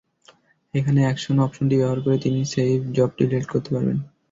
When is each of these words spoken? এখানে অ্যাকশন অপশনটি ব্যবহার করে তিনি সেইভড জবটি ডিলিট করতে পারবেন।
এখানে 0.73 0.99
অ্যাকশন 1.03 1.37
অপশনটি 1.39 1.75
ব্যবহার 1.77 1.99
করে 2.01 2.17
তিনি 2.25 2.39
সেইভড 2.51 2.89
জবটি 2.97 3.23
ডিলিট 3.23 3.45
করতে 3.49 3.69
পারবেন। 3.73 3.97